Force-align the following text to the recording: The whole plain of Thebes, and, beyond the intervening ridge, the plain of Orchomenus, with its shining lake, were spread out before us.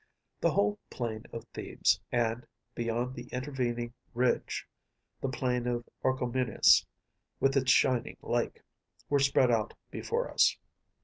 The 0.39 0.49
whole 0.53 0.79
plain 0.89 1.25
of 1.31 1.43
Thebes, 1.53 1.99
and, 2.11 2.47
beyond 2.73 3.13
the 3.13 3.27
intervening 3.31 3.93
ridge, 4.15 4.67
the 5.21 5.29
plain 5.29 5.67
of 5.67 5.87
Orchomenus, 6.03 6.87
with 7.39 7.55
its 7.55 7.69
shining 7.71 8.17
lake, 8.23 8.63
were 9.11 9.19
spread 9.19 9.51
out 9.51 9.75
before 9.91 10.31
us. 10.31 10.57